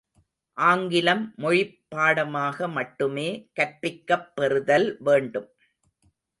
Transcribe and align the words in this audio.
ஆங்கிலம் 0.57 1.33
மொழிப் 1.35 1.85
பாடமாக 1.89 2.67
மட்டுமே 2.67 3.27
கற்பிக்கப் 3.53 4.35
பெறுதல் 4.35 4.97
வேண்டும். 4.99 5.49